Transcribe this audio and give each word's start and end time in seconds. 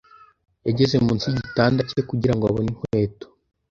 yageze 0.67 0.95
munsi 1.05 1.25
yigitanda 1.27 1.79
cye 1.89 1.99
kugirango 2.09 2.43
abone 2.45 2.69
inkweto. 2.71 3.27